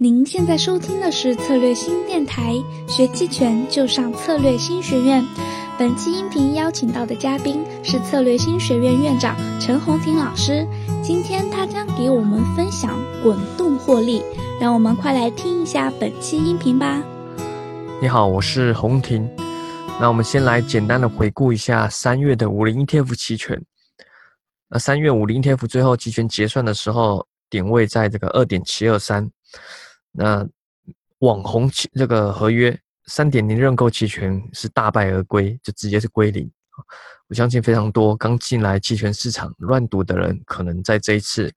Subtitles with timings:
[0.00, 2.54] 您现在收听的是策略新电台，
[2.86, 5.20] 学期权就上策略新学院。
[5.76, 10.64] 本期音频邀请到的嘉宾是策略新学院院长陈红婷老师，
[11.02, 14.22] 今天他将给我们分享滚动获利，
[14.60, 17.02] 让我们快来听一下本期音频吧。
[18.00, 19.28] 你好，我是红婷。
[20.00, 23.60] 那我们先来简单的回顾一下三月的五零 ETF 期权。
[24.68, 29.28] 那三月五零 ETF 最后期权结算的时候，点位在这个二点七二三。
[30.12, 30.46] 那
[31.20, 36.50] 网红期这个合约三点零认购期权是大败而归，就直接是归零。
[37.28, 41.52] 我相信非常多刚进来期权市场乱赌的人，可能在这一次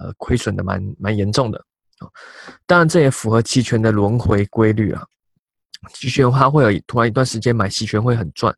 [0.00, 1.64] 呃亏损的蛮蛮严重的。
[2.66, 5.06] 当然这也符合期权的轮回规律啊。
[5.92, 8.54] 期权它会有突然一段时间买期权会很赚，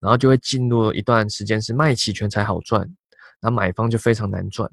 [0.00, 2.88] 然后就会进入一段时间是卖期权才好赚，
[3.40, 4.70] 那买方就非常难赚。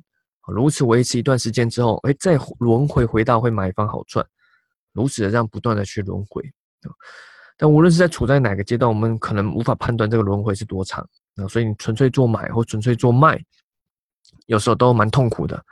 [0.52, 4.26] 如此维持一段时间之后，哎，再轮回回到会买方好赚，
[4.94, 6.44] 如此的这样不断的去轮回
[7.58, 11.48] 但无论是在处在哪个阶段，我们可能无法判断这个轮回是多长啊。
[11.48, 13.40] 所以你纯粹做买或纯粹做卖，
[14.48, 15.64] 有时候都蛮痛苦的。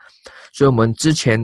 [0.54, 1.44] 所以我们之前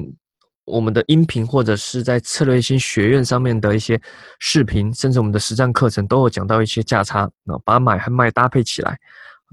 [0.66, 4.00] 我们的音频或者是在策略性学院上面的一些
[4.40, 9.00] 视频，甚至我们的实战课程都有讲到一些价差啊，把买和卖搭配起来。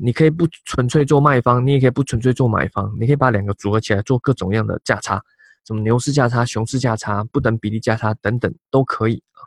[0.05, 5.23] 你可以不纯粹做卖方，你也可以不纯粹做买方，你可以把两个组合起来做各种样的价差，
[5.65, 9.47] 什么牛市价差、熊市价差、不等比例价差等等都可以啊。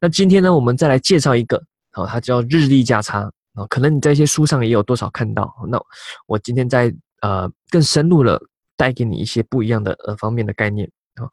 [0.00, 5.54] 那今天呢，我们再来介绍一个，啊，它叫日历价差啊，可能你在一些书上也有多少看到。
[5.68, 5.80] 那
[6.26, 8.42] 我今天在呃更深入了
[8.76, 11.30] 带给你一些不一样的呃方面的概念啊。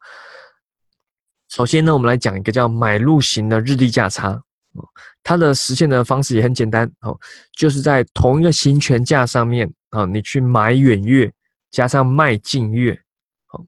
[1.48, 4.40] 首先呢，我们来讲一个叫买入型的日历价差。
[4.74, 4.88] 哦，
[5.22, 7.18] 它的实现的方式也很简单哦，
[7.56, 11.30] 就是在同一个行权价上面啊，你去买远月
[11.70, 12.98] 加上卖近月，
[13.46, 13.62] 好，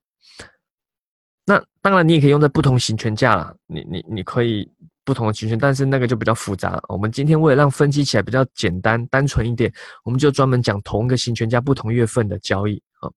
[1.44, 4.70] 那当然你也可以用在不同行权价啦，你你你可以
[5.04, 6.82] 不同的行权，但是那个就比较复杂。
[6.88, 9.70] 我们今天为了让分析起来比较简单单纯一点，
[10.04, 13.10] 我们就专门讲同一个行权价不同月份的交易啊。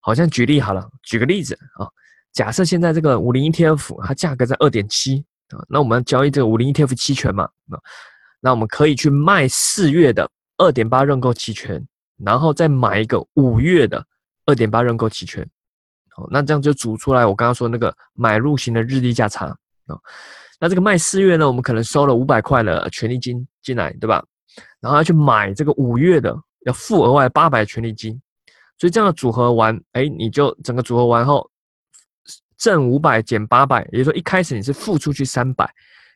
[0.00, 1.88] 好像举例好了，举个例子啊，
[2.32, 5.24] 假设现在这个五零 ETF 它价格在二点七。
[5.68, 7.78] 那我们交易这个五零 ETF 期权嘛，那
[8.40, 11.82] 那我们可以去卖四月的二点八认购期权，
[12.18, 14.04] 然后再买一个五月的
[14.46, 15.48] 二点八认购期权，
[16.10, 19.56] 好，那这样就组出来我刚刚说那个买入型的日历价差啊。
[20.60, 24.24] 那这个卖四月呢，我们可能收了五百块的权利金进来，对吧？
[24.80, 26.34] 然后要去买这个五月的，
[26.66, 28.20] 要付额外八百权利金，
[28.78, 31.50] 所以这样的组合完，哎，你就整个组合完后。
[32.64, 35.66] 挣五百减八百，也就是说一开始你是付出去三百，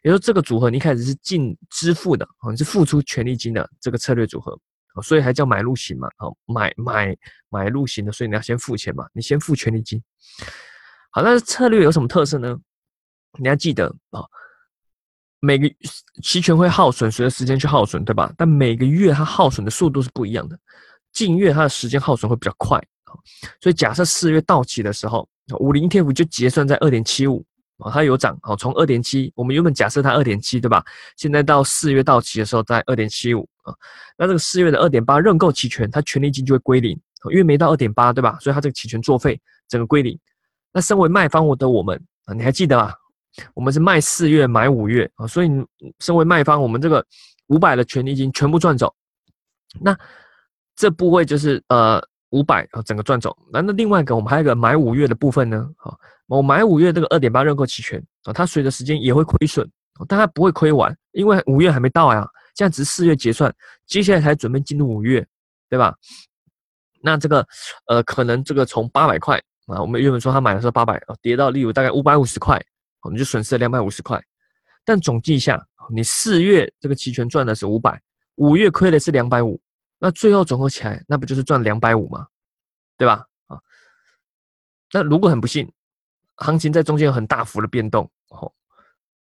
[0.03, 4.59] 也就是说这个组合你一开始是净支付的哦，你是付出权利金的这个策略组合
[5.03, 7.14] 所以还叫买入型嘛，好买买
[7.50, 10.03] 买入型的，所以你要先付钱嘛，你先付权利金。
[11.10, 12.56] 好，那策略有什么特色呢？
[13.38, 14.25] 你要记得啊，
[15.41, 15.69] 每个
[16.22, 18.32] 期权会耗损，随着时间去耗损，对吧？
[18.38, 20.59] 但每个月它耗损的速度是不一样的，
[21.12, 23.12] 近月它的时间耗损会比较快啊，
[23.60, 25.28] 所以假设四月到期的时候。
[25.56, 27.44] 五零 ETF 就结算在二点七五
[27.78, 30.84] 啊，它有涨哦，从二点七，我们原本假设它二点七，对吧？
[31.16, 33.72] 现在到四月到期的时候在二点七五啊，
[34.19, 36.91] 那这个四月的二点八认购期权，它权利金就会归零，
[37.31, 38.36] 因为没到二点八，对吧？
[38.41, 40.19] 所以它这个期权作废，整个归零。
[40.72, 42.92] 那身为卖方我的我们啊，你还记得啊？
[43.54, 45.50] 我们是卖四月买五月啊，所以
[46.00, 47.04] 身为卖方，我们这个
[47.47, 48.92] 五百的权利金全部赚走。
[49.80, 49.97] 那
[50.76, 52.06] 这部位就是呃。
[52.31, 53.37] 五百啊，整个赚走。
[53.53, 55.69] 那那另外一个，我们还有一个买五月的部分呢。
[55.77, 59.69] 好，我买五月这个二点八认购期权啊，它随着时间也会亏损，
[60.06, 62.28] 但它不会亏完，因为五月还没到呀。
[62.55, 63.55] 现在只是四月结算，
[63.87, 65.25] 接下来才准备进入五月，
[65.69, 65.94] 对吧？
[67.00, 67.47] 那这个
[67.87, 72.60] 呃，可能这个从八百块啊，我们原本说他买的时候八百啊，跌到例如大概五百五十块，
[73.03, 74.21] 我们就损失了两百五十块。
[74.84, 75.65] 但总计一下，
[75.95, 78.00] 你四月这个期权赚的是五百，
[78.34, 79.60] 五月亏的是两百五。
[79.98, 82.26] 那最后总合起来，那不就是赚两百五吗？
[82.97, 83.25] 对吧？
[83.47, 83.59] 啊，
[84.92, 85.70] 那如果很不幸，
[86.36, 88.53] 行情在中间有很大幅的变动，哦，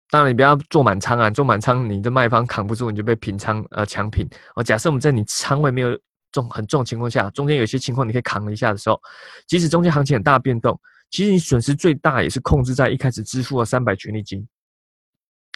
[0.09, 4.27] 当然你不要做满仓啊，做满仓你的卖方扛不住，你就被平仓呃强平。
[4.55, 5.97] 哦，假设我们在你仓位没有
[6.31, 9.01] 重很重情况下，中间有些情况你可以扛一下的时候，
[9.47, 10.79] 即使中间行情很大变动，
[11.09, 14.47] 其实你损失最大也是控制在一开始支付了三百权利金。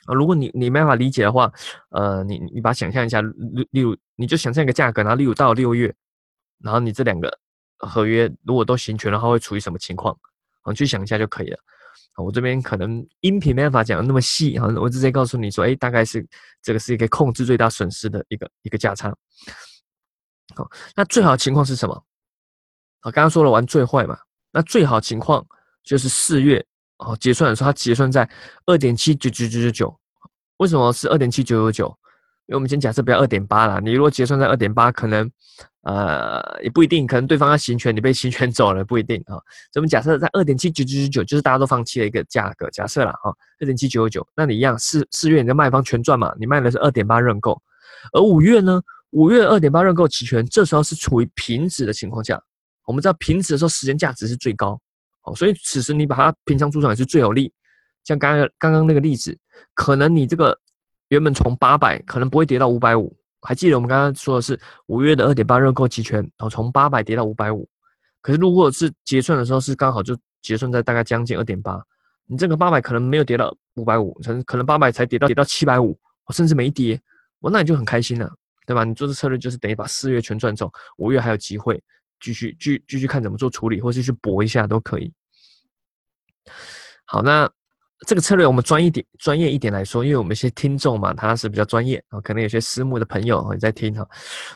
[0.05, 1.51] 啊，如果你你没办法理解的话，
[1.89, 5.93] 呃，你你把它想象一下，例例如，你就想象一个价格，然后例如到六月，
[6.59, 7.39] 然后你这两个
[7.77, 10.17] 合约如果都行权的话，会处于什么情况？
[10.61, 11.57] 啊，去想一下就可以了。
[12.13, 16.25] 啊，我这边可能音频没办法讲的那么细，啊，我直接告诉你说，哎，大概是
[16.61, 19.09] 这个是一个控制最大损失的一个一个价差。
[20.55, 21.95] 好，那最好的情况是什么？
[23.01, 24.17] 啊，刚刚说了玩最坏嘛，
[24.51, 25.45] 那最好情况
[25.83, 26.65] 就是四月
[26.97, 28.29] 哦，结算的时候它结算在
[28.65, 29.99] 二点七九九九九九，
[30.57, 31.97] 为什么是二点七九九九？
[32.47, 35.27] 因为我们先假设不要二点八啦，你如果结算在二点八，可能
[35.81, 39.33] 呃也不一定，可能对方要行权，你被行权走了不一定啊。
[39.73, 47.59] 所以我们假设在二点七九九九九，就是大家都放弃了一个价格，假设了哈，二点七九九九，那你一样四四月你的卖方全赚嘛，你卖的是二点八认购，
[48.13, 52.39] 而五月呢，五月二点八认购期权，这时候是处于平值的情况下，
[52.85, 54.79] 我们知道平值的时候时间价值是最高。
[55.25, 57.51] 哦，所以此时你把它平仓出场也是最有利。
[58.03, 59.37] 像刚刚刚刚那个例子，
[59.73, 60.57] 可能你这个
[61.07, 63.15] 原本从八百，可能不会跌到五百五。
[63.41, 67.67] 还记得我们刚刚说的是五月的二点八认购期权，然后从八百跌到五百五。
[68.21, 71.79] 可是如果是结算的时候是刚好就结算在大概将近二点八，
[72.25, 75.95] 你这个八百可能没有跌到五百五，可能可能八百才跌到跌到七百五，
[76.29, 76.99] 甚至没跌，
[77.39, 78.31] 我，那你就很开心了，
[78.65, 78.83] 对吧？
[78.83, 81.81] 你做这策略就是等于把四月全赚走，五月还有机会。
[82.25, 85.13] 继续继继续看怎么做处理，或是去搏一下都可以。
[87.05, 87.47] 好，那
[88.07, 94.07] 这个策略我们专业点专业一点来说，因为我们一些听众嘛，他是比较专业啊，可能有些私募的朋友也在听哈。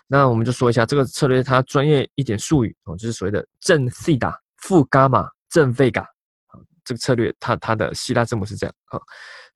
[0.08, 6.58] 那我们就说一下这个策略，它专业一点术语哦，就是所谓的正西达负伽马正费伽啊。
[6.84, 9.00] 这个策略它它的希腊字母是这样啊，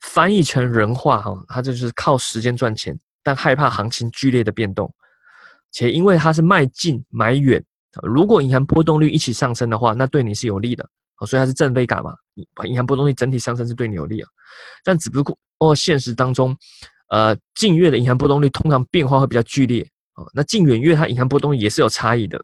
[0.02, 4.94] 翻译成人话哈，它就是靠时间赚钱，但害怕行情剧烈的变动，
[5.72, 7.64] 且因为它是卖近买远。
[8.02, 10.84] 如果银行波动率一起上升的话，那对你是有利的，
[11.28, 12.16] 所以它是正倍感嘛。
[12.66, 14.30] 银行波动率整体上升是对你有利啊。
[14.84, 16.58] 但只不过哦，现实当中，
[17.10, 20.26] 呃，近月的银行波动率通常变化会比较剧烈啊。
[20.34, 22.44] 那近远月它银行波动率也是有差异的。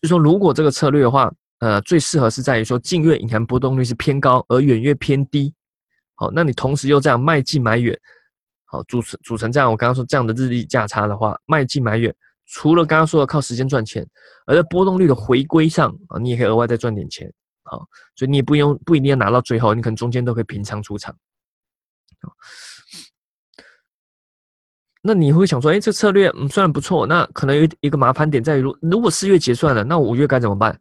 [0.00, 5.52] 就说如果这个策略的话，呃，最适合是在于说近月银行波动率是偏高，而远月偏低。
[6.14, 7.98] 好，那你同时又这样卖近买远，
[8.66, 12.14] 好组成组成这样我刚刚说这样的日历价差的话，卖近买远。
[12.46, 14.06] 除了刚刚说的靠时间赚钱，
[14.46, 17.32] 而在波动率的回归上啊，你也可以额外再赚点钱，
[17.62, 21.14] 好，所以你也不用不一定要拿到最后，你可能中间都可以平仓出场。
[25.06, 30.80] 那你会想说，哎，这策略嗯虽然不错，那可能有一个麻烦点在于，如如果四月结算了，那五月该怎么办？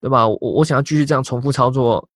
[0.00, 0.28] 对吧？
[0.28, 2.06] 我我想要继续这样重复操作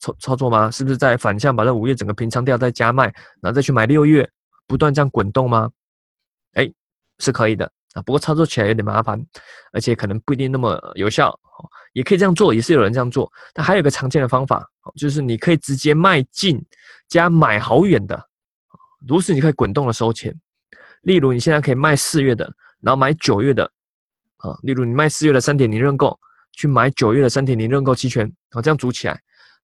[0.00, 0.70] 操操作吗？
[0.70, 3.04] 是不是在反向把这五月整个平仓掉，再加卖，
[3.40, 4.28] 然后再去买六月，
[4.66, 5.70] 不断这样滚动吗？
[6.54, 6.68] 哎，
[7.18, 7.70] 是可以的。
[7.94, 9.18] 啊，不过操作起来有点麻烦，
[9.72, 11.36] 而且可能不一定那么有效。
[11.92, 13.32] 也可以这样做，也是有人这样做。
[13.52, 16.60] 但还有一个常见的方法，就是你可以直接卖进
[17.08, 18.28] 加买好远的，
[19.06, 20.34] 如此你可以滚动的收钱。
[21.02, 23.64] 例如你现在可以卖四月的，然后买九月的，
[24.38, 26.18] 啊，例如你卖四月的三点零认购，
[26.50, 29.16] 去买九月的三点零认购期权，啊，这样组起来，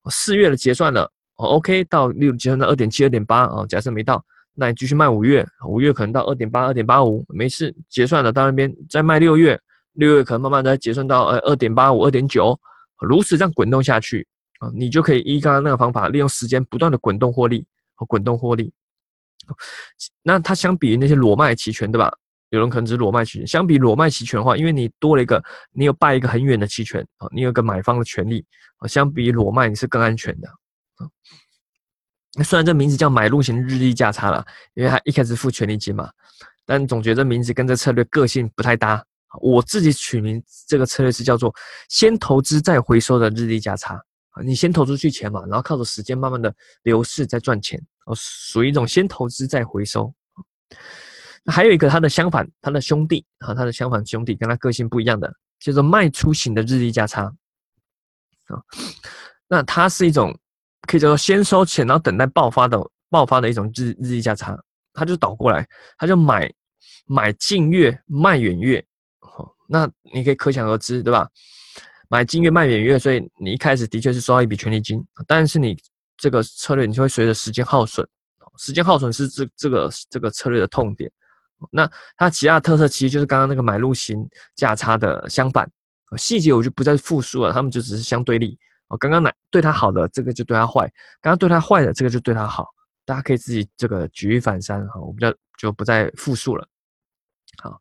[0.08, 1.02] 四月的结算了，
[1.34, 4.24] 哦，OK，到例如结算到二点七、二点八，啊，假设没到。
[4.54, 9.58] 那你继续卖五月，五月可能到二点八、二点八五，没事，结算了到那边再卖六月，
[9.92, 12.58] 六月可能慢慢再结算到呃二点八五、二点九，
[13.00, 14.26] 如此这样滚动下去
[14.58, 17.64] 啊，你就可以依刚刚那个方法，利用时间不断的滚动获利
[17.94, 18.72] 和滚动获利。
[20.22, 22.12] 那它相比于那些裸卖期权，对吧？
[22.50, 25.42] 有人可能只裸卖期权，相比裸卖期权的话，因为你多了一个，
[25.72, 28.44] 你有拜一个很远的期权啊，你有个买方的权利
[28.78, 31.06] 啊，相比裸卖你是更安全的啊。
[32.34, 34.44] 那虽然这名字叫买入型日历价差了，
[34.74, 36.08] 因为它一开始付权利金嘛，
[36.64, 39.04] 但总觉得名字跟这策略个性不太搭。
[39.40, 41.54] 我自己取名这个策略是叫做
[41.88, 43.94] 先投资再回收的日历价差
[44.30, 46.54] 啊，你先投出去钱嘛，然后靠着时间慢慢的
[46.84, 50.12] 流逝再赚钱，哦，属于一种先投资再回收。
[51.46, 58.62] 还有一个它的相反，它的兄弟啊，它的相反兄弟跟它个性不一样的，叫做卖出型的日历价差啊，
[59.48, 60.32] 那它是一种。
[60.88, 64.58] 可以叫做先收钱，然后等待爆发的爆发的一种日日历价差，
[64.92, 65.66] 他就倒过来，
[65.98, 66.52] 他就买
[67.06, 68.84] 买近月卖远月，
[69.18, 71.28] 好，那你可以可想而知，对吧？
[72.08, 75.76] 买近月卖远月，所以你一开始的确是收到一笔权利金，但是你
[76.16, 78.06] 这个策略你就会随着时间耗损，
[78.58, 81.10] 时间耗损是这这个这个策略的痛点。
[81.70, 85.70] 那它其他特色其实就是刚刚那个买入型价差的相反，
[86.16, 88.58] 细节我就不再复述了，他们就只是相对立。
[88.90, 90.82] 哦，刚刚哪对他好的这个就对他坏，
[91.20, 92.66] 刚刚对他坏的这个就对他好，
[93.04, 96.66] 大家可以自己这个举一反三哈，我比较就不再复述了。
[97.62, 97.80] 好，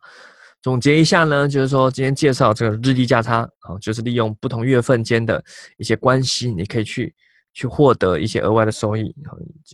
[0.62, 5.44] 总结一下呢，就是说今天介绍这个日历价差，好，就是利用不同月份间的
[5.78, 7.16] 一些关系，你可以去
[7.54, 9.12] 去获得一些额外的收益。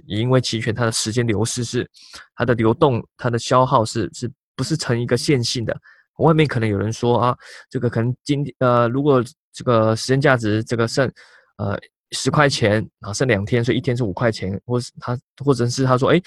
[0.05, 1.85] 因为期权它的时间流逝是
[2.33, 5.77] 它的流动，它的消耗是是不是成一个线性的？
[6.19, 7.37] 外面可能有人说啊，
[7.69, 9.21] 这个可能今呃如果。
[9.55, 11.09] 这个时间价值，这个剩，
[11.55, 11.79] 呃，
[12.11, 16.21] 十块钱啊，剩两天，所以一天是五块钱，或是他，或者是他说，哎，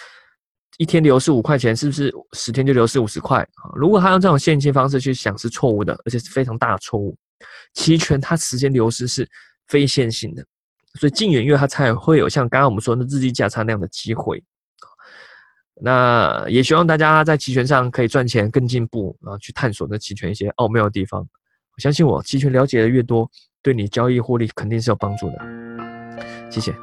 [0.78, 3.70] 一天流失五块钱，是不是十天就流失五十块啊？
[3.74, 7.14] 如果他用这种线性方式去想，是错误的，而且是非常大的错误。
[7.74, 9.28] 期权它时间流失是
[9.66, 10.42] 非线性的，
[10.98, 14.42] 所以近远月它才会有像刚刚我们说的日记价差那样的机会。
[15.80, 21.24] 那也希望大家在期权上可以赚钱更进步，然后去探索那期权一些奥妙的地方。
[21.78, 23.30] 相信我，期权了解的越多，
[23.62, 25.38] 对你交易获利肯定是有帮助的。
[26.50, 26.74] 谢谢。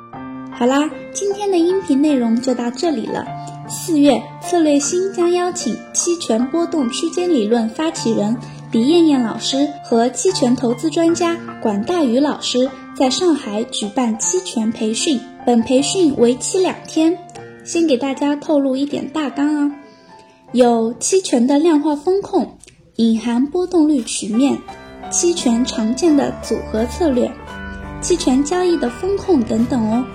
[0.52, 3.26] 好啦，今天的音频内容就到这里了。
[3.68, 8.38] 四月，策略星将邀请期权波动区间理论发起人
[8.72, 15.20] 李艳艳老师和期权投资专家管大宇老师在上海举办期权培训。
[15.46, 17.18] 本培训为期两天。
[17.64, 19.76] 先给大家透露一点大纲啊，
[20.52, 22.60] 有期权的量化风控、
[22.98, 24.60] 隐含波动率曲面、
[25.12, 27.32] 期权常见的组合策略、
[28.02, 30.06] 期权交易的风控等等哦。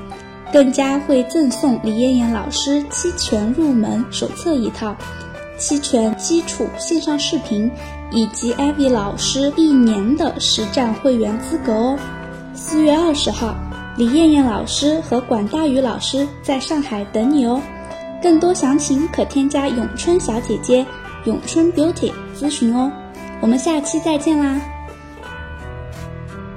[0.53, 4.97] 更加会赠送李艳艳老师期权入门手册一套、
[5.57, 7.71] 期权基础线上视频
[8.11, 11.99] 以及艾薇老师一年的实战会员资格哦。
[12.55, 13.55] 四月二十号。
[13.97, 17.61] 李艳艳老师和管大宇老师在上海等你哦，
[18.23, 20.87] 更多详情可添加咏春小姐姐
[21.25, 22.91] 咏春 Beauty 咨询哦，
[23.43, 24.59] 我们下期再见啦。